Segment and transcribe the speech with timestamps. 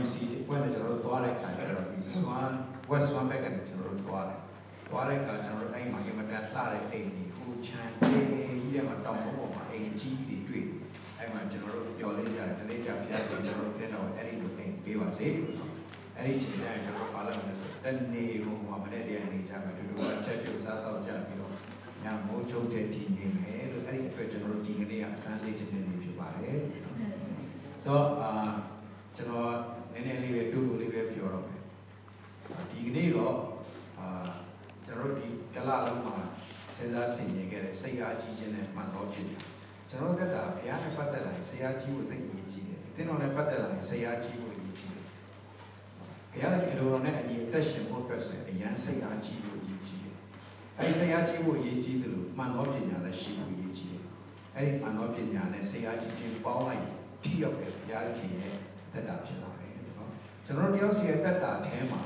[0.00, 0.14] MC
[0.48, 2.52] ဘက်နဲ့ကျွန်တော်တို့သွားတဲ့အခါကျတော့ဒီ Swan
[2.90, 4.38] West Swan ဘက်ကနေကျွန်တော်တို့သွားတယ်
[4.88, 10.78] သွားတဲ့အခါကျွန်တော်တို့အဲ့မှာအင်မတန်လှတဲ့အိမ်ကြီးဟိုချမ်းကြီးကြီးတဲ့မှာတောင်ပေါ်ပေါ်မှာအိမ်ကြီးတွေတွေ့တယ်
[11.18, 15.72] အဲ့မှာကျွန်တော်တို့ပျော်လေးကြတယ်တလေးကြဖျားပြီးကျွန်တော်တို့တင်တော့အဲ့ဒီလိုအိမ်ပေးပါစေလို့နော်
[16.16, 21.52] အဲ့ဒီချိန်ကျရင်ကျွန်တော်ပါလာမယ်ဆိုတနေဟိုမှာမနေ့တည်းကနေကြမှာတူတူအချက်ပြုတ်စားတော့ကြပြီးတော့
[22.04, 26.58] ညမိုးချုပ်တဲ့ဒီနေမယ်လို့အဲ့ဒီအတွက်ကျွန်တော်တို့ဒီကနေ့ကအစမ်းလေးခြင်းနေဖြစ်ပါတယ်
[27.82, 28.30] ဆိုတော့အာ
[29.16, 29.52] ကျွန်တော်
[29.92, 31.62] နည်းနည်းလေးပဲတူတူလေးပဲပြောတော့မယ်
[32.70, 33.34] ဒီကနေ့တော့
[33.98, 34.08] အာ
[34.86, 36.16] ကျွန်တော်တို့ဒီတလလုံးမှာ
[36.74, 39.40] စဉ်းစားဆင်ခြင်ခဲ့တဲ့စိတ်အားကြီးခြင်းနဲ့မှန်တော့ဖြစ်တယ်
[39.90, 45.04] ကျွန်တော်တို့ကဘုရားနဲ့ပတ်သက်လာရင်စိတ်အားကြီးဖို့သိအရေးကြီးတယ်အသင်းတော်နဲ့ပတ်သက်လာရင်စိတ်အားကြီးဖို့အရေးကြီးတယ်
[46.30, 50.16] ဘုရားရဲ့အလိုတော်နဲ့အညီအသက်ရှင်ဖို့အတွက်ဆိုရင်အရန်စိတ်အားကြီးဖို့အရေးကြီးတယ်
[50.78, 54.04] အဲဒီစိတ်အားကြီးဖို့အရေးကြီးတယ်လို့မှန်တော့ပညာလည်းရှိဖို့အရေးကြီးတယ်
[54.56, 56.82] အဲဒီမှန်တော့ပညာနဲ့စိတ်အားကြီးခြင်းပေါင်းလိုက်
[57.24, 58.54] ထိရောက်တဲ့ဘုရားခင်ရဲ့
[58.92, 60.10] တက်တာဖြစ်လာတယ်နော်
[60.46, 62.00] ကျွန်တော်တို့တယောက်စီရဲ့တက်တာအဲမှာ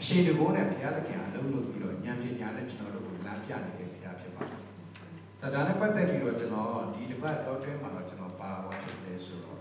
[0.00, 4.60] အရှိန်တကောနဲ့ဘုရားသခင်အလုံးလို့ပြီးတော့ဉာဏ်ပညာနဲ့ကျွန်တော်တို့ကိုလမ်းပြနေတဲ့ဘုရားဖြစ်ပါတယ်။
[5.40, 9.58] ဇာတာနဲ့ပတ်သက်ပြီးတော့ကျွန်တော်ဒီတစ်ပတ်တော့တွဲမှာတော့ကျွန်တော်ပါပါဖြစ်လဲဆိုတော့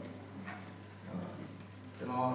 [1.98, 2.32] ကျွန်တော်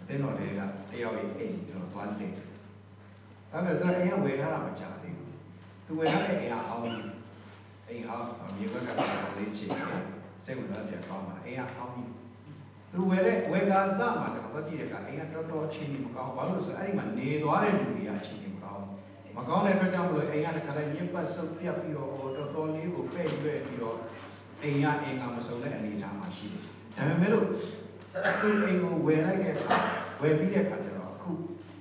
[0.00, 2.34] အတင်းတော်တွေကတယောက်ရဲ့အိမ်ကျွန်တော်သွားလင့်။
[3.50, 5.32] ဒါပေမဲ့သူအိမ်ကဝယ်ထားတာမကြသေးဘူး။
[5.86, 7.10] သူဝယ်ထားတဲ့အိမ်ကဟောင်းကြီး
[7.88, 12.10] အိမ်ဟောင်းမြေဘက်ကကတော့လေးချင်တယ် စိတ်ဝင်စားစရာကောင်းပါအိမ်ကဟောင်းကြီး
[12.92, 18.84] သူဝယ်တဲ့ဝယ်ကားစမှာကျွန်တော်သွားကြည့်တဲ့အခါအိမ်ကတော်တော်ချင်းနေမကောင်းဘာလို့လဲဆိုတော့အဲ့ဒီမှာနေသွားတဲ့လူတွေကချင်းနေမကောင်း
[19.36, 23.96] မကောင်းတဲ့အတွက်ကြောင့်မလို့အိမ်ကတခါလေးညစ်ပတ်ဆုပ်ပြတ်ပြီးတော့တော်တော်လေးကိုပဲ့ရွက်ပြီးတော့
[24.62, 26.62] အိမ်ကအိမ်ကမစုံတဲ့အနေအထားမှာရှိတယ်
[26.96, 27.46] ဒါပေမဲ့လို့
[28.40, 29.76] သူအိမ်ကိုဝယ်လိုက်တဲ့အခါ
[30.20, 31.30] ဝယ်ပြီးတဲ့အခါကျတော့အခု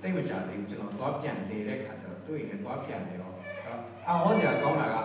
[0.02, 3.33] တိတ်မကြသေးဘူးကျွန်တော်သွားပြန်လေတဲ့အခါကျတော့သူ့အိမ်ကသွားပြန်လေတော့
[4.08, 5.02] အာဟောစရာကောင်းတာကဘာ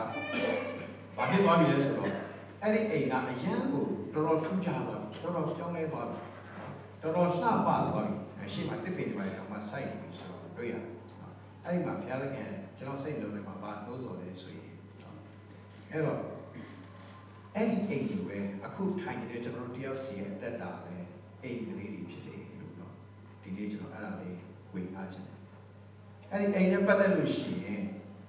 [1.30, 2.21] ဖြစ်သွားပြီလဲဆိုတော့
[2.62, 6.18] အဲ့ဒီအိမ်ကအရန်ကိုတော်တော်ထူးခြားသွားပြီတော်တော်ပြောင်းလဲသွားပြီ
[7.02, 10.74] တော်တော်လှပသွားပြီအရှိမတစ်ပင်တွေကတော့မှစိုက်နေပြီဆိုတော့တွေ့ရ
[11.64, 14.70] အဲ့ဒီမှာဘုရားသခင်ကျွန်တော်စိတ်လုံးထဲမှာဘာလို့ဆိုလဲဆိုရင်
[15.90, 16.20] အဲ့တော့
[17.54, 20.96] အဲ့ဒီအိမ်တွေပဲအခုထိုင်နေတဲ့ကျွန်တော်တို့တယောက်စီရဲ့အသက်တာလဲ
[21.42, 22.92] အိမ်ကလေးတွေဖြစ်တယ်လို့တော့
[23.42, 24.40] ဒီနေ့ကျွန်တော်အဲ့ဒါလေး
[24.74, 25.38] ဝင်ကားချင်တယ်
[26.30, 27.82] အဲ့ဒီအိမ်နဲ့ပတ်သက်လို့ရှိရင်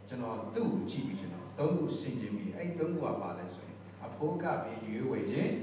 [0.10, 3.73] ကျွန်တော်သူ့ကိုကြည့်ပြီးကျွန်တော်သုံးခုစင်ကြင်ပြီးအဲ့သုံးခုကပါလဲဆိုရင်အ
[4.24, 5.54] ဖို့ကပြီးရွေးဝယ်ခြင်း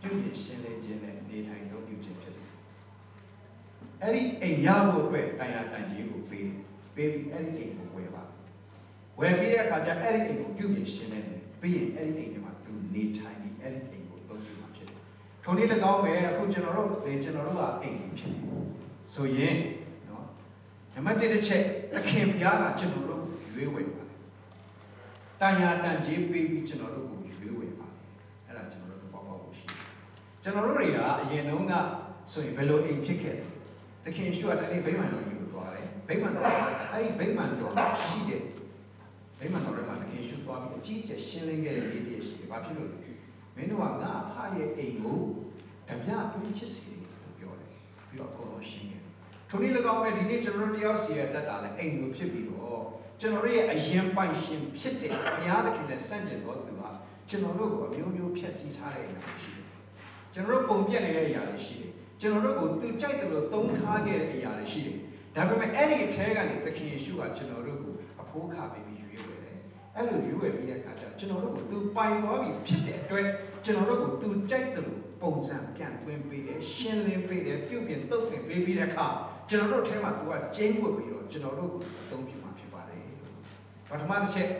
[0.00, 2.50] ပြုပြင်ရှင်းလင်းခြင်းနဲ့နေထိုင်သုံးပြုခြင်းဖြစ်တယ်။
[4.02, 6.58] အဲ့ဒီအိမ်ရဖို့အတွက်တိုင်ရတိုင်ကြီးကိုပေးတယ်။
[6.94, 8.22] ပေးပြီးအဲ့ဒီအိမ်ကိုဝယ်ပါ။
[9.18, 15.00] ဝယ်ပြီးတဲ့အခါကျအဲ့ဒီအိမ်ကိုပြုပြင်ရှင်းလင်းတယ်။ပြီးရင်အဲ့ဒီအိမ်ထဲမှာသူနေထိုင်ပြီးအဲ့ဒီအိမ်ကိုသုံးပြုမှာဖြစ်တယ်။
[15.44, 16.90] ထိုနည်း၎င်းပဲအခုကျွန်တော်တို့
[17.24, 18.42] ကျွန်တော်တို့ကအိမ်ကြီးဖြစ်တယ်။
[19.12, 19.56] ဆိုရင်
[20.08, 20.26] နော်
[20.94, 21.62] နံပါတ်1တစ်ချက်
[21.94, 23.24] သခင်ဘုရားကကျွန်တော်တို့
[23.54, 24.18] ရွေးဝယ်ပါတယ်။
[25.40, 27.98] တိုင်ရတိုင်ကြီးပေးပြီးကျွန်တော်တို့ကိုရွေးဝယ်ပါတယ်။
[28.46, 29.80] အဲ့ဒါကျွန်တော်တို့သဘောပေါက်ဖို့ရှိတယ်။
[30.44, 31.74] ကျွန်တော်တို့တွေကအရင်တုန်းက
[32.32, 33.44] ဆိုရင်ဘယ်လိုအိမ်ဖြစ်ခဲ့လဲ။
[34.04, 36.44] သခင်ရှုကတနေ့ဗိမာန်တော်ကြီးကိုသွားတယ်။ဗိမာန်တော်
[36.92, 37.72] အဲ့ဒီဗိမာန်တော်
[38.04, 38.42] ရှိတယ်။
[39.40, 42.98] ဗိမာန်တော်ထဲမှာသခင်ရှုသွားပြီးအကြီးကျယ်ရှင်းလင်းခဲ့တဲ့ရေးတည်းရှိတယ်။ဘာဖြစ်လို့လဲ။
[43.56, 45.20] မင်းတို့ကငါအဖရဲ့အိမ်ကို
[45.88, 47.72] ဓမြတွင်းချစ်စီလို့ပြောတယ်။
[48.08, 49.02] ပြီးတော့အကုန်လုံးရှင်းခဲ့။
[49.48, 52.80] ထိုနည်း၎င်းပဲဒီနေ့ကျွန်တော်တို့တယောက်စီရဲ့တက်တာလဲအိမ်ကိုဖြစ်ပြီးတော့
[53.20, 56.90] ကျွန်တော်တို့ရဲ့အရင်ပိုင်ရှင်ဖြစ်တဲ့ဘုရားသခင်နဲ့စန့်ကျင်တော်သူဟာ
[57.28, 59.61] ကျွန်တော်တို့ကိုအမျိုးမျိုးဖျက်ဆီးထားတဲ့အရာတွေရှိတယ်။
[60.34, 64.96] ကျွန်တော်တို့ပုံပြက်နေတဲ့အရာတွေရှိတယ်။ကျွန်တော်တို့ကိုသူကြိုက်တယ်လို့သုံးထားခဲ့တဲ့အရာတွေရှိတယ်။
[65.36, 69.56] ဒါပေမဲ့အဲ့ဒီအထဲကနေသခင်ယေရှုကကျွန်တော်တို့ကိုအဖိုးခပေးပြီးရွေးဝယ်တယ်။
[69.96, 73.26] အဲ့လိုရွေးဝယ်ပြီးတဲ့အခါကျတော့ကျွန်တော်တို့ကိုသူပိုင်သွားပြီဖြစ်တဲ့အတွက်
[73.64, 79.06] ကျွန်တော်တို့ကိုသူကြိုက်တယ်လို့ပုံစံပြန်သွင်းပေးတယ်။ရှင်းလင်းပေးတယ်။ပြုပြင်တုတ်တင်ပေးပြီးတဲ့အခါ
[79.50, 83.04] ကျွန်တော်တို့ထဲမှာသူကကျင်းဝတ်ပြီးတော့ကျွန်တော်တို့ကိုအသုံးပြုမှာဖြစ်ပါတယ်။
[83.90, 84.50] ပထမတစ်ချက်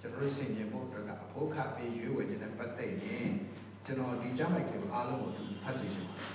[0.00, 3.30] ကျွန်တော်တို့ဆင်ခြင်ဖို့အတွက်ကအဖို့ခပေးရွေးဝယ်ခြင်းနဲ့ပတ်သက်ရင်
[3.84, 5.32] ကျွန်တော်ဒီကြမ်းမိုက်တွေကိုအားလုံးကို
[5.62, 6.28] ဖတ်စေချင်ပါတယ်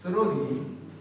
[0.02, 0.44] ။သူတို့ဒီ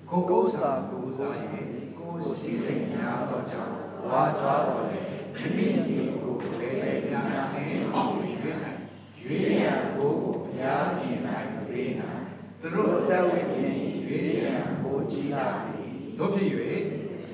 [0.10, 1.66] ကိုကိုးစာကိုးစာရဲ့
[2.00, 3.74] ကိုယ်စီစဉ်များသောကြောင့်
[4.10, 5.00] ဝါကြွားတော်လေ
[5.36, 8.80] မိမိညီကိုလေလေများများနဲ့ရွေးနိုင်
[9.22, 12.22] ရွေးရန်ကိုကိုဘုရားရှင်နိုင်ပေးနိုင်
[12.62, 15.86] သူတို့အသက်ဝင်ပြီးရွေးရန်ကိုကြီးလာပြီ
[16.18, 16.50] တို့ဖြစ်၍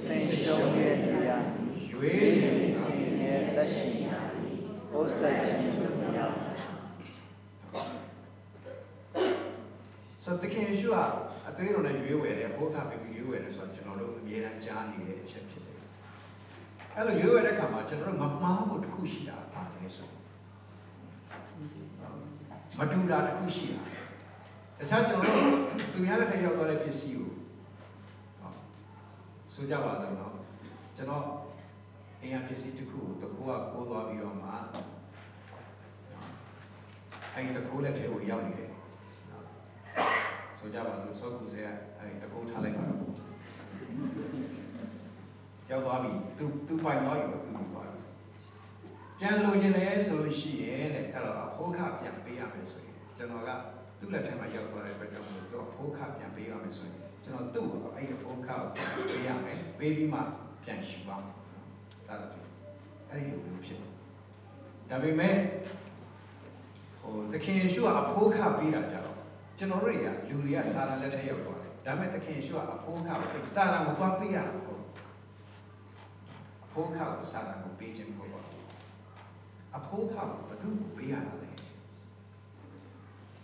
[0.04, 1.38] စင်ရှုံးရဲ့နေရာ
[1.90, 4.20] ရွေးရန်စင်ရဲ့တက်ရှိရာ
[4.94, 6.38] ဩဆက်ခြင်းတို့မြောက်
[10.24, 10.98] ဆိုတခင်ယေရှုက
[11.48, 15.80] အသွေးတော်နဲ့ရွေးဝယ်တယ်ဘုရားပေးပြီးရွေးဝယ်တယ်ဆိုတော့ကျွန်တော်တို့အမြဲတမ်းကြားနေတဲ့အချက်ဖြစ်တယ်။
[16.96, 20.10] အဲ့လိုရွေးဝယ်တဲ့အခါမှာကျွန်တော်တို့မမှားဖို့တစ်ခုရှိတာပါလေဆို
[22.80, 23.84] မတူတာတစ်ခုရှိတာ။
[24.80, 25.58] တခြားကျွန်တော်တို့
[25.94, 27.32] သူများလက်ထက်ရောက်သွားတဲ့ပစ္စည်းကို
[29.54, 30.34] ဆိုကြပါစို့နော်
[30.98, 31.26] ကျွန်တော်
[32.22, 34.50] အင်အားပစ္စည်းတစ်ခုကိုတစ်ခုကကိုးသွားပြီးတော့မှ
[37.34, 38.72] အဲ့ဒီတစ်ခုလက်ထဲကိုရောက်နေတယ်။
[40.64, 41.68] ဆိုကြပါစို့စောကူဆဲက
[42.00, 43.00] အဲဒီတကူထားလိုက်ပါတော့
[45.70, 48.12] ရောက်သွားပြီသူသူပိုင်သွားပြီပေါ့သူပြီးသွားပြီဆို
[49.20, 53.50] ပြန်လို့ရှင်လဲဆိုလို့ရှိရင်တဲ့အဲ့တော့အဖိုးခပြန်ပေးရမယ်ဆိုရင်ကျွန်တော်က
[54.00, 60.20] သူ့လက်ထဲမှာရောက်သွားတဲ့အတွက်ကြောင့်မို့သူအဖိုးခပြန်ပေးရမယ်ဆိုရင်ကျွန်တော်သူ့ကိုအဲ့ဒီအဖိုးခကိုပြန်ပေးရမယ်ပေးပြီးမှ
[60.64, 61.36] ပြန်ယူပါမယ်
[62.06, 62.50] စသဖြင့်
[63.10, 63.92] အဲ့ဒီလိုမျိုးဖြစ်တယ်
[64.90, 65.36] ဒါပေမဲ့
[67.02, 69.13] ဟိုတခင်ယေရှုကအဖိုးခပေးတာကြတော့
[69.58, 74.84] ကျွန်တော်တို့တွေကလူတွေကစာရန်လက်ထက်ရောက်သွားတယ်ဒါပေမဲ့တခင်ယေရှုကအဖိုးခကိုပေးစာရန်ကိုသွားပေးရတာဟုတ်
[76.66, 78.66] အဖိုးခကိုစာရန်ကိုပေးခြင်းမဟုတ်ပါဘူး
[79.78, 81.50] အဖိုးခကိုဘယ်သူ့ကိုပေးရတာလဲ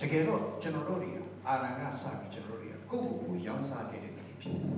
[0.01, 1.17] တကယ်တော့ကျွန်တော်တို့တွေက
[1.47, 4.73] အာရန်ကစပြီးကျွန်တော်တို့တွေကကိုယ့်ကိုယ်ကိုရောင်းစားခဲ့တဲ့လူတွေဖြစ်တယ်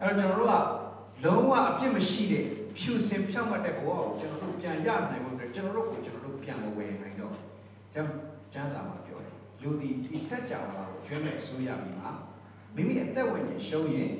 [0.00, 2.44] အဲ့တော့ကျွန်တော်တို့ကလုံးဝအပြစ်မရှိတဲ့
[2.78, 7.34] ဖြူစင်ဖြောင့်မတ်တဲ့ဘဝကိုကျွန်တော်တို့ပြန်ရနိုင်ဖို့အတွက်ကျွန်တော်တို့ကိုကျွန်တော်တို့ပြန်မဝယ်နိုင်တော့
[7.94, 8.18] ကျွန်တော်
[8.54, 12.08] ကျမ်းစာမှာပြောတယ် လူဒီဤဆက်ကြဝဠာကိုကျွမ်းမဲ့အစိုးရပြီးမှ
[12.74, 14.10] မိမိအသက်ဝင်ရင်ရှုံးရင်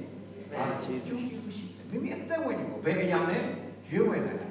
[0.58, 3.42] အားကျေးဇူးရှိတယ်မိမိအသက်ဝင်ရင်ကိုဘယ်အရာနဲ့
[3.90, 4.48] ရွေးဝယ်နိုင်လဲ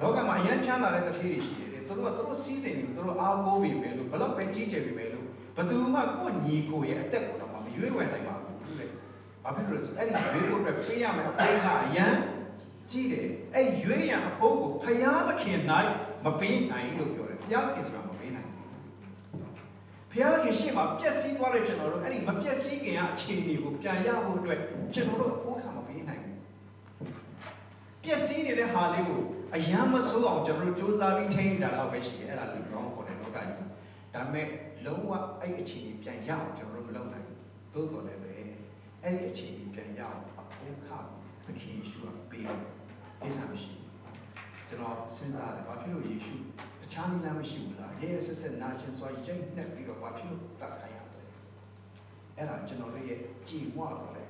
[0.00, 5.24] လောကမှာအရန်ချမ်းသာတဲ့တထေးတွေရှိတယ်သူတို့ကသူတို့စီးစိမ်ပြီးသူတို့အားကိုးပြီးပဲလို့ဘလောက်ပဲကြီးကျယ်ပြီးပဲလို့
[5.56, 8.86] ဘယ်သူမှကိုယ့်ညီကိုရဲ့အသက်ကိုတော့မရွေးဝယ်နိုင်ပါဘူးလေ
[9.42, 12.14] ဘာဖြစ်လို့လဲဆိုအဲ့ဒီရွေးဖို့အတွက်ပေးရမယ်အဖိုးကအရန်
[12.90, 15.90] ကြီးတယ်အဲ့ဒီရွေးရန်အဖိုးကိုဖယားသခင်နိုင်
[16.24, 18.63] မပေးနိုင်လို့ပြောတယ်ဖယားသခင်ဆိုတာမပေးနိုင်ဘူး
[20.14, 24.58] ဖယားသခင်ရှေ့မှာပျက်စီးသွားတဲ့ကျွန်တော်တို့အဲ့ဒီမပျက်စီးခင်ကအခြေအနေကိုပြန်ရဖို့အတွက်
[24.94, 26.38] ကျွန်တော်တို့အဖိုးကမပေးနိုင်ဘူး
[28.04, 29.22] ပျက်စီးနေတဲ့ဟာလေးကို
[29.54, 33.58] အယမ်းမဆိုးအောင်ကျွန်တော်တို့စူးစမ်းပြီးထိန်းနေတာတော့ပဲရှိတယ်အဲ့ဒါလေး wrong ခေါ်တယ်လောကကြီး
[34.14, 34.46] ဒါပေမဲ့
[34.84, 37.38] လုံးဝအဲ့ဒီအခြေအနေပြန်ရအောင်ကျွန်တော်တို့မလုပ်နိုင်ဘူး
[37.74, 38.30] သို့တော်လည်းပဲ
[39.02, 40.88] အဲ့ဒီအခြေအနေပြန်ရအောင်အဖိုးခ
[41.46, 42.60] သခင်ယေရှုကပေးတယ်
[43.22, 46.36] ကိစ္စမရှိဘူးကျွန်တော်စဉ်းစားတယ်ဘာဖြစ်လို့ယေရှု
[46.84, 51.20] တခြားနည်းလမ်းမရှိဘူးလားရဲရဲဆက်ဆက်နာကျင်စွာရိတ်နှက်ပြီးတော့ဘာဖြစ်လို့တတ်ခိုင်းရလဲ
[52.36, 54.22] အဲ့ဒါကျွန်တော်တို့ရဲ့ကြည်ဝတော့လေ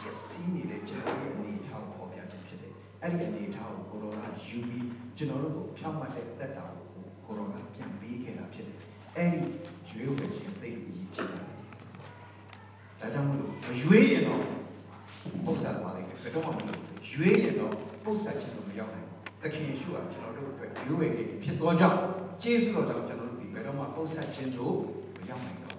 [0.00, 2.72] ပျက်စီးနေတဲ့ကျွန်တော်ရဲ့အနေအထားကိုပေါ်ပြခြင်းဖြစ်တယ်
[3.02, 6.86] အဲ့ဒီအနေအထားကိုကိုရောကယူပြီးကျွန်တော်တို့ကိုဖြောင့်မတ်တဲ့အသက်တာကို
[7.24, 8.78] ကိုရောကပြန်ပေးခဲ့တာဖြစ်တယ်
[9.16, 9.42] အဲ့ဒီ
[9.88, 11.42] ရွေးဝယ်ခြင်းသိပြီးအရေးကြီးတယ်
[13.00, 14.42] ဒါကြောင့်မလို့မရွေးရင်တော့
[15.44, 17.72] ပု္ပ္ပာပါလိမ့်မယ်ဘယ်တော့မှမလုပ်ဘူးရွေးရင်တော့
[18.04, 19.01] ပု္ပ္ပာခြင်းလို့မရောက်နိုင်ဘူး
[19.42, 21.98] သခင်ယေရှုကကျွန်တော်တို့အတွက်ရွေးဝယ်ခဲ့ပြီးဖြစ်သောကြောင့်
[22.42, 24.76] ကျေးဇူးတော်ကြောင့်ကျွန်တော်တို့ဒီဘယ်တော့မှပု္ပ္ပာခြင်းလို့
[25.16, 25.78] မရောက်နိုင်တော့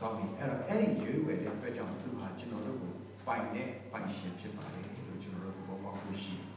[0.00, 2.92] ကောင်းပြီအဲ့တော့အဲ့ဒီရွေးဝယ်တဲ့အတွက်ကြောင့်သူဟာကျွန်တော်တို့ကို
[3.26, 6.48] ပိုင်တဲ့ပိုင်ရှင်ဖြစ်ပါတယ်လို့ကျွန်တော်တို့သဘောပေါက်လို့ရှိတယ်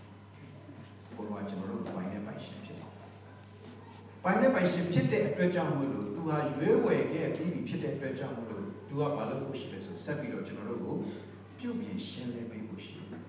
[1.15, 2.89] ဘုရားကျွန်တော်တို့ပိုင်တဲ့ပိုင်ရှင်ဖြစ်တယ်
[4.23, 10.95] ပိုင်တဲ့ပိုင်ရှင်ဖြစ်တဲ့အတွက်ကြောင့်မို့လို့သူဟာရွေးဝယ်ခဲ့ပြီးပြီဖြစ်တဲ့အတွက်ကြောင့်မို့လို့သူကဘာလုပ်ဖို့ရှိလဲဆိုဆက်ပြီးတော့ကျွန်တော်တို့ကို
[11.59, 13.21] ပြုပြင်ရှင်းလင်းပေးဖို့ရှိတယ်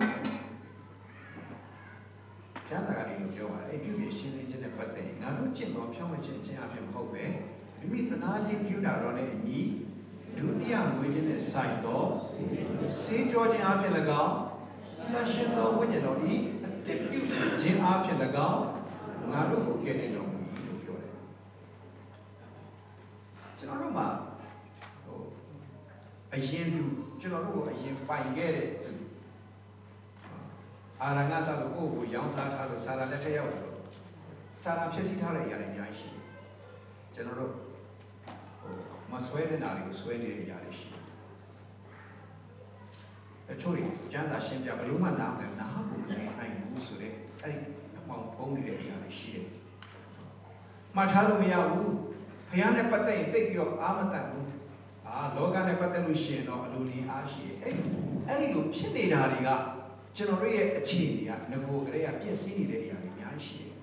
[2.68, 7.24] ကျမ်းစာကဒီလိုပြောပါတယ် အဲ့ပြုပြင်ရှင်းလင်းခြင်းနဲ့ပတ်သက်ရင်ငါတို့ကျင့်တော်ဖြောင်းမခြင်းခြင်းအဖြစ်မဟုတ်ပဲ
[7.78, 9.60] မိမိသနာခြင်းပြုတာတော့လည်းအညီ
[10.38, 12.08] ဒုတိယငွေခြင်းနဲ့ဆိုင်တော့
[13.02, 13.92] စေကြောခြင်းအဖြစ်၎
[14.22, 14.34] င်း
[15.12, 16.34] တန်ရှင်သောဝိညာဉ်တော်ဤ
[16.64, 17.20] အတ္တပြု
[17.60, 18.16] ခြင်းအဖြစ်၎
[18.50, 18.62] င်း
[19.30, 21.12] ငါတို့ကိုကဲ့တင်တော်မူ၏လို့ပြောတယ်
[23.58, 24.08] ကျွန်တော်တို့မှာ
[25.04, 25.20] ဟို
[26.34, 26.84] အရင်လူ
[27.20, 28.92] ကျွန်တော်တို့ကိုအရင်ပိုင်ခဲ့တဲ့သူ
[31.02, 33.64] အာရငါဆာလို့ကိုယ့်ကိုရောင်းစားထားလို့စာရလက်ထက်ရောက်တယ်
[34.62, 36.24] စာရဖြစ်စီထားတဲ့အရာတွေအများကြီးရှိတယ်
[37.14, 37.52] ကျွန်တော်တို့
[38.60, 38.74] ဟို
[39.10, 41.02] မဆွဲတဲ့နာတွေကိုဆွဲနေတဲ့အရာတွေရှိတယ်
[43.50, 47.58] အချို့တွေကျန်းစာရှင်းပြဘယ်လို့မှနားမလဲနားကိုမလည်နိုင်ဘူးဆိုတဲ့အဲ့ဒီ
[47.98, 49.46] အမှောင်ဖုံးနေတဲ့အရာတွေရှိတယ်
[50.96, 51.92] မှတ်ထားလို့မရဘူး
[52.50, 54.48] ဖះနဲ့ပတ်သက်ရင်သိပြီးတော့အာမတန်ဘူး
[55.06, 57.74] အာလောကနဲ့ပတ်သက်လို့ရှိရင်တော့အလိုလင်းအားရှိတယ်အဲ့
[58.28, 59.50] အဲ့ဒီလိုဖြစ်နေတာတွေက
[60.16, 63.74] ကျွန်တော်တို့ရဲ့အခြေအနေကငကိုကလေးကပြည့်စည်နေတဲ့အရာတွေအများကြီးရှိတယ်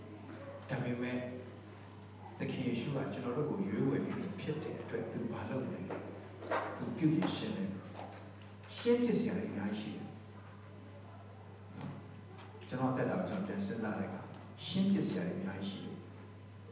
[0.69, 1.17] ဒါပေမဲ့
[2.39, 5.79] သခင်ယေရှုကကျွန်တော်တို့ကိုရွေးဝယ်ပြီးဖြစ်တဲ့အတွက်သူဘာလုပ်လဲ
[6.77, 7.69] သူပြုပြင်ရှင်းတယ်
[8.77, 10.05] ရှင်းပြစရာတွေအများကြီးရှိတယ်
[12.67, 14.21] ကျွန်တော်တက်တာကျွန်တော်ပြန်စဉ်းစားလိုက်တာ
[14.65, 15.97] ရှင်းပြစရာတွေအများကြီးရှိတယ်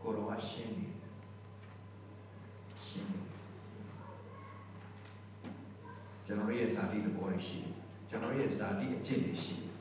[0.02, 0.88] ကိုတော်ကရှင်းနေ
[2.86, 3.20] ရှင်းနေ
[6.26, 7.77] ကျွန်တော်ရဲ့ဇာတိသဘောတွေရှိတယ်
[8.10, 9.72] ကျွန်တော်ရဲ့ဇာတိအကျင့်တွေရှိတယ်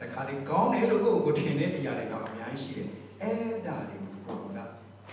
[0.00, 2.88] တခါလေကောင်းတယ်လို့ကိုယ့်ကိုထင်တဲ့အရာတွေတော့အများကြီးရှိတယ်
[3.22, 4.70] အဲ့ဒါတွေကိုကိုတော်က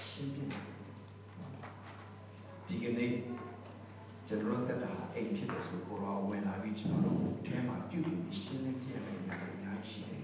[0.08, 0.64] ရှင်းပြတယ်
[2.68, 3.12] ဒီကနေ့
[4.28, 10.24] ကျွန်တော်တက်တာအိမ်ဖြစ်တယ်ဆိုကိုတော်ဝင်လာပြီးကျွန်တော်တို့အဲမှာပြုပြီးရှင်းလင်းပြရမယ့်အရာတွေအများကြီးရှိတယ်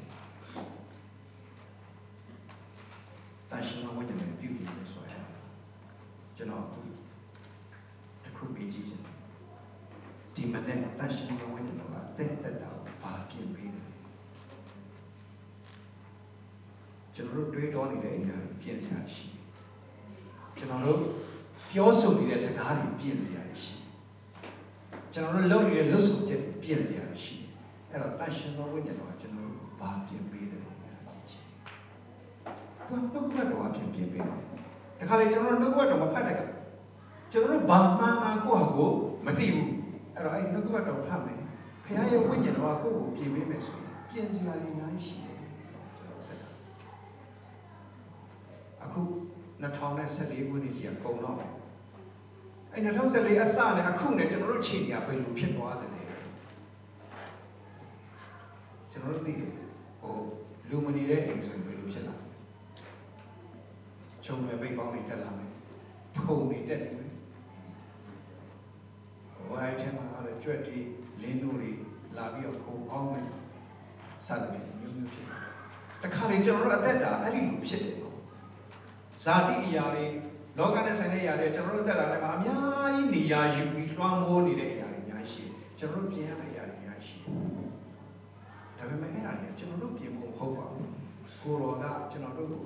[3.49, 5.13] တန်ရှင်မဝိညာဉ်နဲ့ပြုပြီးခြင်းဆိုရ
[6.37, 6.79] ကျွန်တော်အခု
[8.23, 9.15] တစ်ခုပြီးကြည့်ချင်တယ်
[10.35, 11.86] ဒီမနေ့တန်ရှင်မဝိညာဉ်တော်က
[12.17, 13.89] တက်တက်တာကိုဘာပြင်ပေးတယ်
[17.15, 19.43] ကျွန်တော်တို့တွေးတောနေတဲ့အရာတွေပြင်ဆင်ရှိတယ်
[20.57, 21.01] ကျွန်တော်တို့
[21.71, 23.85] ပြောဆိုနေတဲ့စကားတွေပြင်စရာရှိတယ်
[25.13, 27.47] ကျွန်တော်တို့လုပ်နေတဲ့လွတ်ဆိုချက်ပြင်စရာရှိတယ်
[27.91, 30.77] အဲ့တော့တန်ရှင်သောဝိညာဉ်တော်ကကျွန်တော်တို့ဘာပြင်ပေးတယ်လဲ
[32.87, 34.37] သူနှုတ်ဘတ်တော်အပြင်ပြင်ပေးတယ်
[34.99, 36.41] တခါလေကျွန်တော်နှုတ်ဘတ်တော်မဖတ်တဲ့က
[37.31, 38.91] ကျွန်တော်တို့ဘာမှန်းမှန်းကိုယ့်ဟာကို
[39.25, 39.69] မသိဘူး
[40.15, 41.36] အဲ့တော့အဲ့နှုတ်ဘတ်တော်ဖတ်မယ်
[41.87, 45.37] ဖခင်ရဲ့ဝိညာဉ်တော်ကကိုယ့်ကိုပြင်ပေးမယ်ဆိုရင်ပြင်စရာတွေအများကြီးရှိတယ်
[45.97, 46.49] ကျွန်တော်တက်တာ
[48.85, 49.01] အခု
[49.61, 51.51] 2014ခုနှစ်ကြီးကကုန်တော့မယ်
[52.73, 56.03] အဲ့2014အစနဲ့အခုနဲ့ကျွန်တော်တို့ချိန်ကြီးကဘယ်လိုဖြစ်သွားတယ်လဲ
[58.91, 59.51] ကျွန်တော်တို့သိတယ်
[60.01, 60.15] ဟို
[60.69, 62.25] လူမနေတဲ့အိမ်ဆိုရင်ဘယ်လိုဖြစ်လာလဲ
[64.25, 65.51] ခြုံရွယ်ပိတ်ပေါင်းတွေတက်လာမယ်
[66.17, 67.11] ထုံတွေတက်နေမယ်
[69.33, 70.79] ဟိုအဲ့ထဲမှာ လည်းကြွက်တွေ
[71.21, 71.71] လင်းတို့တွေ
[72.17, 73.27] လာပြီးတော့ခုံအောင်မယ်
[74.25, 75.39] စသဖြင့်မျိုးမျိုးဖြစ်တယ်
[76.03, 78.17] တခါလေကျွန်တော်တို့အသက်တာအဲ့ဒီလိုဖြစ်တယ်နော်
[79.23, 80.05] ဇာတိအရာတွေ
[80.57, 87.67] လောကနဲ့ဆိုင်တဲ့အရာတွေကျွန်တော်တို့အသက်တာထဲမှာအများကြီးနေရာယူပြီးလွှမ်းမိုးနေတဲ့အရာတွေအများကြီးရှိတယ်ကျွန်တော်တို့ပြင်ရမယ့်အရာတွေအများကြီးရှိတယ်
[88.77, 90.91] ဒါပေမဲ့အဲ့ဒါတွေကကျွန်တော်တို့ပြင်ဖို့မဟုတ်ပါဘူး
[91.41, 92.61] ကိုရောကကျွန်တော်တို့ကို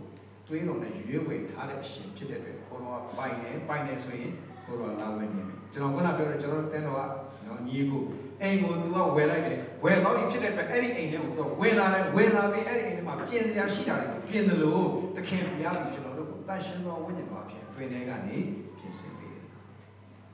[0.47, 4.31] သွေးတော်နဲ့ရွေးဝယ်ထားတဲ့အရှင်ဖြစ်တဲ့အတွက်ကိုရောကပိုင်နေပိုင်နေဆိုရင်
[4.66, 7.02] ကိုရောလာဝင်နေမယ်ကျွန်တော်ကပြောတယ်ကျွန်တော်တို့တဲတော်က
[7.46, 8.02] နော်ညီကို
[8.42, 14.86] အိမ်ကို तू ကဝယ်လိုက်တယ်ဝယ်တော့ပြီဖြစ်တဲ့အတွက်အဲ့ဒီအိမ်ထဲကို तू ဝယ်လာတယ်ဝယ်လာပြီးအဲ့ဒီအိမ်ထဲမှာပြင်စရာရှိတာတွေကိုပြင်တယ်လို့
[15.16, 18.38] သခင်ဘုရားကကျွန်တော်တို့ကိုတန်ရှင်းသောဝိညာဉ်တော်အဖြစ်တွင်ထဲကနေ
[18.78, 19.44] ပြင်ဆင်ပေးတယ်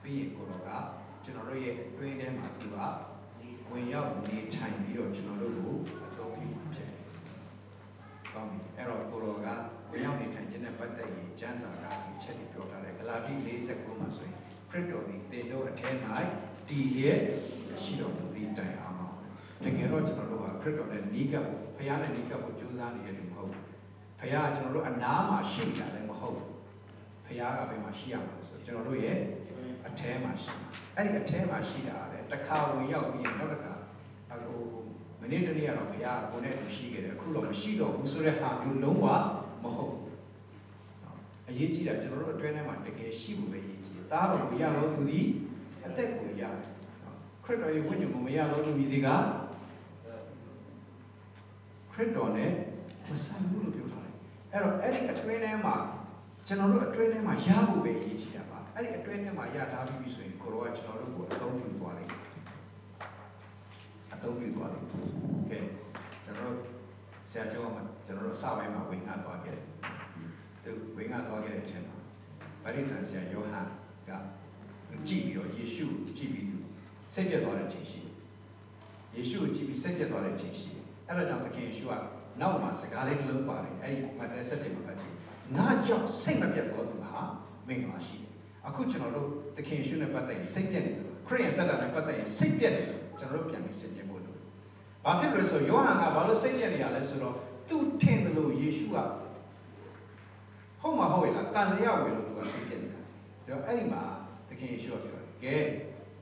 [0.02, 0.70] ပြီးရင်ကိုရောက
[1.24, 2.76] ကျွန်တော်တို့ရဲ့တွင်ထဲမှာ तू က
[3.70, 5.74] ဝင်ရောက်နေထိုင်ပြီးတော့ကျွန်တော်တို့ကို
[6.06, 7.00] အသုံးပြုမှာဖြစ်တယ်
[8.34, 9.48] ကောင်းပြီအဲ့တော့ကိုရောက
[9.91, 13.33] ဝင်ရောက်နေထိုင်ခြင်းနဲ့ပတ်သက်ရင်ကျမ်းစာကဒီချက်တွေပြောထားတယ်ဂလာတိ
[13.67, 14.35] 49မှာဆိုရင်
[14.69, 15.95] ခရစ်တော်သည်သင်တို့အထက်၌
[16.69, 17.21] တည်လျက်
[17.83, 18.97] ရှိတော်မူသည့်တိုင်အောင်
[19.63, 23.63] တကယ်တော့ကျွန်တော်တို့ဟာခရစ်တော်နဲ့နီးကပ်ဖို့ဖခင်နဲ့နီးကပ်ဖို့ကြိုးစားနေတဲ့လူမဟုတ်ဘူး
[24.19, 26.49] ဖခင်ကကျွန်တော်တို့အနားမှာရှိနေတာလည်းမဟုတ်ဘူး
[27.25, 29.19] ဖခင်ကဘယ်မှာရှိရမှာလဲဆိုကျွန်တော်တို့ရဲ့
[29.87, 30.53] အထဲမှာရှိ
[30.95, 33.73] အဲ့ဒီအထဲမှာရှိတာကလည်းတစ်ခါဝင်ရောက်ပြီးနောက်တစ်ခါ
[34.45, 34.61] ဟို
[35.21, 39.07] မနေ့တနေ့ကတော့ဖခင်ကကိုယ်နဲ့အတူရှိခဲ့တယ်အခုတော့မရှိတော့ဘူးဆိုတဲ့ဟာမျိုးလုံးဝ
[39.63, 40.07] မဟုတ်ဘူး
[41.49, 45.27] အရေးကြီးတာကျွန်တော်တို့အတွင်းထဲမှာတကယ်ရှိဖို့ပဲအရေးကြီးတယ်။တားတော်ကိုရတော့သူသည်
[45.85, 46.53] အသက်ကိုရတယ်။
[47.43, 49.07] ခရစ်တော်ရဲ့ဝိညာဉ်ကိုမရတော့သူမြည်ဒီက
[51.91, 52.51] ခရစ်တော်နဲ့
[53.09, 54.13] မဆိုင်ဘူးလို့ပြောထားတယ်။
[54.53, 55.75] အဲ့တော့အဲ့ဒီအတွင်းထဲမှာ
[56.47, 62.21] ကျွန်တော်တို့အတွင်းထဲမှာရဖို့ပဲအရေးကြီးတာပါ။အဲ့ဒီအတွင်းထဲမှာရထားပြီးပြီဆိုရင်ကိုရောကကျွန်တော်တို့ကိုအသုံးပြုသွားလိမ့်မယ်။
[64.13, 65.07] အသုံးပြုသွားလိမ့်မယ်။
[65.49, 65.59] ကဲ
[66.25, 66.66] ကျွန်တော်တို့
[67.29, 69.65] ဆရာကျောင်းမှာကျွန်တော်တို့အစပိုင်းမှာဝင်ငါသွားခဲ့တယ်။
[70.63, 71.97] သူဝင်ငါသွားခဲ့တဲ့အချိန်မှာ
[72.63, 73.67] ဗာရိဆန်ဆရာယောဟန်
[74.09, 74.11] က
[75.07, 75.85] ကြည့်ပြီးတော့ယေရှု
[76.17, 76.57] ကြည့်ပြီးသူ
[77.13, 78.13] စိတ်ပြတ်သွားတဲ့ချိန်ရှိတယ်။
[79.15, 81.93] ယေရှုကိုကြည့်ပြီးစိတ်ပြတ်သွားတဲ့ချိန်ရှိတယ်။အဲ့ဒါကြောင့်သခင်ယေရှုက
[82.39, 85.13] နောက်မှာစကားလေးတစ်လုံးပါတယ်။အဲ့ဒီမဿဲ7မှာပတ်ကြည့်။
[85.57, 87.21] ငါကြောင့်စိတ်မပြတ်သောသူဟာ
[87.67, 88.31] မင်္ဂလာရှိတယ်။
[88.67, 94.06] အခုကျွန်တော်တို့သခင်ယေရှုနဲ့ပတ်သက်ရင်စိတ်ပြတ်နေတယ်။ခရစ်ယာန်တက်တာနဲ့ပတ်သက်ရင်စိတ်ပြတ်နေတယ်။ကျွန်တော်တို့ပြန်ပြီးစိတ်ပြတ်ဖို့လိုတယ်။
[95.07, 97.35] ဘာဖြစ်လို့လဲဆိုယောဟန်ကဘာလို့စိတ်ပြတ်နေရလဲဆိုတော့
[97.69, 98.95] သူထင်တယ်လို့ယေရှုက
[100.81, 103.01] ဟုတ်မှာဟုတ်ရဲ့လားတန်တရားဝင်လို့သူကစိတ်ပြတ်နေတာ။
[103.47, 104.01] ဒါတော့အဲ့ဒီမှာ
[104.49, 105.55] သခင်ယေရှုကပြောတယ်။ကဲ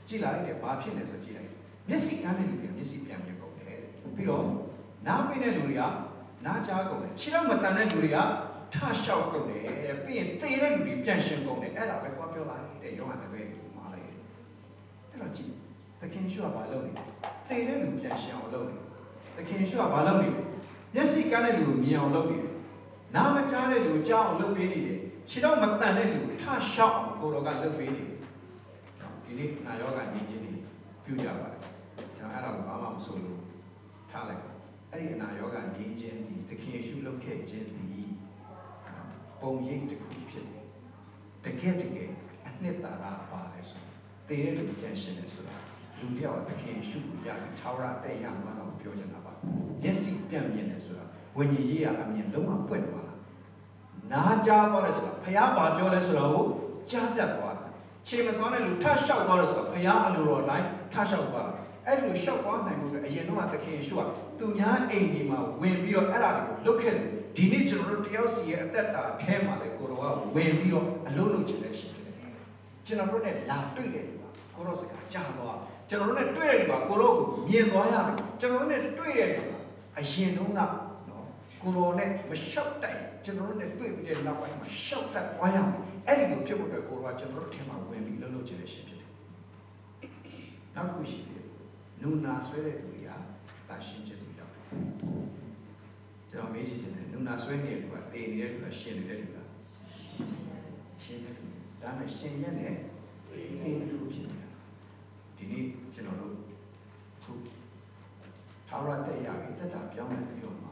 [0.07, 1.49] ကြည့်လိုက်တယ်ဘာဖြစ်လဲဆိုကြည့်လိုက်။
[1.89, 3.79] မျက်စိကန်းတဲ့လူတွေကမျက်စိပြန်မြင်ကုန်တယ်။
[4.15, 4.45] ပြီးတော့
[5.07, 5.81] နားပိတဲ့လူတွေက
[6.45, 8.17] နားကြားကုန်တယ်။ခြေတော့မတန်တဲ့လူတွေက
[8.73, 9.63] ထလျှောက်ကုန်တယ်။
[10.05, 14.17] ပြီးရင်သေတဲ့လူတွေပြန်ရှင်ကုန်တယ်။အဲ့ဒါပဲသွားပြောလိုက်တဲ့ယောဟန်တပည့်ကိုမှားလိုက်တယ်။
[15.11, 15.64] အဲ့တော့ကြည့်သ
[16.13, 17.03] ခင်ယေရှုကဘာလုပ်နေလဲ။
[17.47, 18.85] သေတဲ့လူပြန်ရှင်အောင်လုပ်နေတယ်။
[19.35, 20.41] သခင်ယေရှုကဘာလုပ်နေလဲ။
[20.93, 22.53] မျက်စိကန်းတဲ့လူကိုမြင်အောင်လုပ်နေတယ်။
[23.15, 28.19] နားမကြားတဲ့လူကိုကြားအောင်လုပ်ပေးနေတယ်။ခြေတော့မတန်တဲ့လူကိုထလျှောက်အောင်ကိုတော်ကလုပ်ပေးနေတယ်။
[29.25, 30.53] ဒီနေ့နာယောဂညီချင်းတွေ
[31.03, 31.61] ပြုကြပါတယ်။
[32.17, 33.41] ကျွန်တော်အဲ့ဒါကိုဘာမှမဆိုလို့
[34.11, 34.43] ထားလိုက်။
[34.91, 37.87] အဲ့ဒီအနာယောဂညီချင်းဒီသခင်ယေရှုလုပ်ခဲ့ခြင်းဒီ
[39.41, 40.65] ပုံရိပ်တစ်ခုဖြစ်တယ်။
[41.45, 42.11] တကယ်တကယ်
[42.47, 43.81] အနှစ်သာရပါလဲဆို
[44.27, 45.55] တည်တဲ့လူပြန်ရှင်းတယ်ဆိုတာ
[45.99, 49.31] လူတယောက်သခင်ယေရှုကိုရပြီးထာဝရတဲ့ရမှာတော့ပြောချင်တာပါ။
[49.81, 51.05] မျက်စိပြန်မြင်တယ်ဆိုတာ
[51.37, 53.13] ဝိညာဉ်ရေးရအမြင်လုံးဝပွင့်သွားတာ။
[54.11, 56.45] နားကြားသွားတယ်ဆိုတာဖះဘာပြောလဲဆိုတာကို
[56.91, 57.65] ကြားပြတ်သွားတာ။
[58.07, 61.53] ခြေမစွမ်းတဲ့လူထလျှောက်သွားတယ်ဆိုတာဖះအလိုတော်တိုင်းထလျှောက်သွားတာ။
[61.87, 64.01] အဲ့လိုလျှောက်သွားနိုင်မှုတွေအရင်တော့သခင်ယေရှုက
[64.39, 70.03] သူများအိမ်ဒီမှာဝင်ပြီးတော့အဲ့ဒါတွေကိုလုတ်ခဲ့တယ်ဒီနေ့ကျွန်တော်တို့တယောက်စီရဲ့အသက်တာအแทမှာလေကိုတော်က
[70.35, 72.15] ဝင်ပြီးတော့အလုံးလုံးချင်တဲ့ရှင်ဖြစ်တယ်
[72.85, 75.57] ကျွန်တော်တို့နဲ့လာတွေ့တယ်ဒီမှာကိုတော်စကားကြားသွား
[75.89, 79.59] ကျွန်တော်တို့နဲ့တွေ့တယ်ဒီမှာကိုတော်ကိုမြင်သွားရတယ်ကျွန်တော်တို့နဲ့တွေ့တယ်ဒီမှာ
[79.97, 80.71] အရင်တုန်းကနော်
[81.61, 89.11] ကိုတော်နဲ့မလျှောက်တိုက်ကျွန်တော်တို့နဲ့တွေ့ပြီးတဲ့နောက်ပိုင်းမှာရှောက်တက်သွားရမယ်အဲ့ဒီလိုဖြစ်ဖို့အတွက်ကိုတော်ကကျွန်တော်တို့ထဲမှာဝင်ပြီးလုံးလုံးချင်တဲ့ရှင်ဖြစ်တယ်
[90.75, 91.43] နောက်တစ်ခုရှိတယ်
[92.01, 93.09] နူနာဆွဲတဲ့သူတွေက
[93.69, 94.63] တာရှင်းခြင်းတွေရောက်တယ်
[96.29, 99.37] ကျွန်တော်မေးကြည့်ချင်တယ်နူနာဆွဲနေတဲ့လူကတေနေတဲ့လူကရှင်းနေတဲ့လူက
[101.03, 102.73] ရှင်းတဲ့လူတဒါပေမဲ့ရှင်ရက်နဲ့
[103.29, 104.49] အေးလူဖြစ်နေတာ
[105.37, 106.33] ဒီနေ့ကျွန်တော်တို့
[107.23, 107.31] ခု
[108.75, 110.67] ထာဝရတက်ရပြီတက်တာပြောင်းလဲပြီးတော့မှ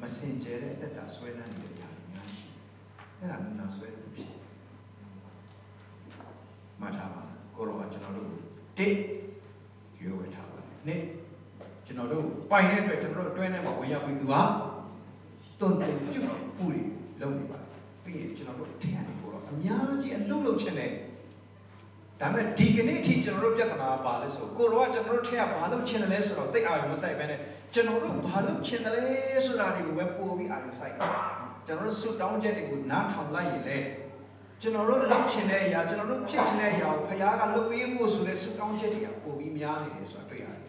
[0.00, 2.62] မစင်ကြဲတဲ့တက်တာဆွဲလန်းနေတဲ့ຢာတွေအများကြီးရှိတယ်
[3.18, 4.40] အဲ့ဒါနုနာဆွဲလို့ဖြစ်တယ်
[6.80, 7.22] မှတ်ထားပါ
[7.56, 8.28] ကိုရောကကျွန်တော်တို့
[8.78, 8.94] တစ်
[10.00, 11.02] ရွေးဝယ်ထားပါတယ်နှစ်
[11.86, 14.42] ကျွန်တော်တို့ပိုင်တဲ့အတွက်ကျွန်တော်တို့အတွင်းထဲမှာဝင်ရောက်ပြီးသူဟာ
[15.60, 16.80] တွန်တွန်ပြုတ်ပူတွေ
[17.20, 17.68] လုံးနေပါတယ်
[18.04, 20.92] ပြီးရင်ကျွန်တော်တို့ထင်ရတယ်ကိုရောအများကြီးအလုံးလုံးချင်တယ်
[22.20, 27.40] ဒါပေမဲ့ဒီကနေ့အထိကျွန်တော်တို့ပြဿနာကပါလဲဆိုကိုရောကကျွန်တော်တို့ထင်ရဘာလို့ချင်တယ်လဲဆိုတော့တိတ်အာရုံမဆိုင်ပဲနဲ့
[27.74, 29.04] ကျွန်တော်တို့ဘာလို့ချင်တယ်လဲ
[29.46, 31.10] ဆိုတာတွေကိုပဲပို့ပြီးအာရုံဆိုင်တယ်
[31.66, 33.78] ကျွန်တော်တို့စွတ်တောင်းချက်တွေကိုနားထောင်လိုက်ရင်လေ
[34.62, 40.60] ကျွန်တော်တို့လုပ်ချင်တဲ့အရာကျွန်တော်တို့ဖြစ်ချင်တဲ့အရာကိုဖခင်ကလုပ်ပေးဖို့ဆိုတဲ့စွတ်တောင်းချက်တွေကပို့ပြီးများနေတယ်ဆိုတာတွေ့ရတယ်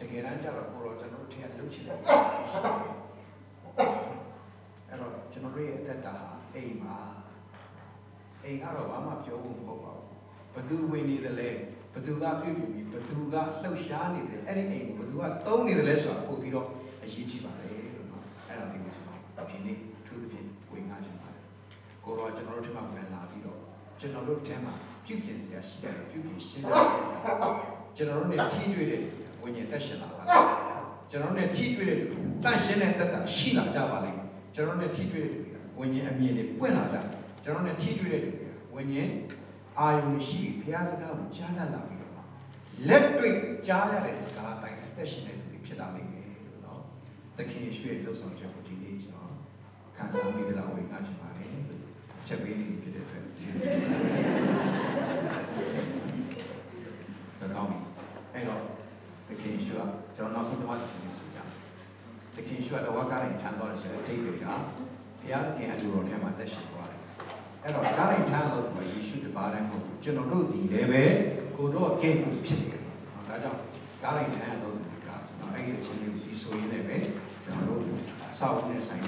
[0.00, 2.16] တကယ်တမ်းကျတော့ကိုရောကျွန်တော်တို့ထင်ရလုပ်ချင်တဲ့အရာ
[2.50, 2.72] ရှိတယ်
[4.88, 6.96] အဲ့တော့ကျွန်တော်တို့ရဲ့အသက်တာဟာအိမ်မှာ
[8.44, 10.11] အိမ်ကတော့ဘာမှပြောဖို့မဟုတ်ပါဘူး
[10.54, 11.50] ဘသူဝင်နေသလဲ
[11.94, 16.66] ဘသူကပြုပြင်ပြီးဘသူကလှုပ်ရှားနေတယ်အဲ့ဒီအိမ်ကိုဘသူကသုံးနေတယ်လဲဆိုတာပို့ပြီးတော့
[17.02, 21.44] အရေးကြီးပါတယ်လို့နော်အဲ့ဒါလေးကိုကျွန်တော်ဒီနေ့သူသဖြင့်ဝင်ကားချင်ပါတယ်
[22.04, 23.58] ကိုတော့ကျွန်တော်တို့ထက်မှဝင်လာပြီးတော့
[24.00, 24.74] ကျွန်တော်တို့ထဲမှာ
[25.06, 26.86] ပြုပြင်စရာရှိတယ်ပြုပြင်ရှင်းတယ်
[27.96, 29.02] ကျွန်တော်တို့နဲ့ထိတွေ့တဲ့
[29.42, 30.46] ဝိညာဉ်တက်ရှင်လာပါလား
[31.10, 32.06] ကျွန်တော်တို့နဲ့ထိတွေ့တဲ့လူ
[32.44, 37.04] တန့်ရှင်းတဲ့တက်တာရှိလာကြပါလိမ့်မယ်ကျွန်တော်တို့နဲ့ထိတွေ့တဲ့လူကဝိညာဉ်အမြင်တွေပွင့်လာကြတယ်
[37.44, 38.34] ကျွန်တော်တို့နဲ့ထိတွေ့တဲ့လူက
[38.74, 39.10] ဝိညာဉ်
[39.78, 42.20] အာယုန်ရှိဘုရားစကားကိုကြားတတ်လာပြီးတော့မှ
[42.88, 43.36] လက်တွေ့
[43.66, 46.80] ကြားရတဲ့စကားအတိုင်းတက်ရှင်တဲ့သူတွေဖြစ်လာလိမ့်မယ်လို့နော်
[47.38, 49.32] တခင်ယေရှုရဲ့လှုပ်ဆောင်ချက်ကိုဒီနေ့ကျွန်တော်
[49.96, 51.82] ခံစားမိသလားဝေငှချင်ပါတယ်လို့
[52.26, 54.24] ချက်ပေးနေပြီဖြစ်တဲ့အတွက်ကျေးဇူးတင်ပါတယ်
[57.38, 57.68] ဆိုတော့
[58.34, 58.62] အဲ့တော့
[59.28, 59.82] တခင်ယေရှုက
[60.16, 61.38] ကျွန်တော်နောက်ဆုံးတစ်ပတ်ရှင်လို့ဆိုကြ
[62.36, 66.71] တခင်ယေရှုကလဝကတိုင်းထမ်းသွားတယ်ဆိုတော့အတိတ်ကဘုရားသခင်အတူတော်ထဲမှာတက်ရှိသွားတယ်
[67.64, 71.04] အဲ့တော့ကားတိုင်းထမ်းလို့ယေရှုတပါးတိုင်းမဟုတ်ဘူးကျွန်တော်တို့ဒီလည်းပဲ
[71.56, 72.82] ကိုတော့ကဲ့သို့ဖြစ်နေတယ်
[73.28, 73.58] ဒါကြောင့်
[74.02, 76.96] ကားတိုင်းထမ်းရတော့သူကဆိုတော့အဲ့ဒီအချင်းလေးကိုဒီဆိုရင်းနဲ့ပဲ
[77.44, 77.82] ကျွန်တော်တို့
[78.30, 79.00] အဆောက်အဦနဲ့ဆိုင်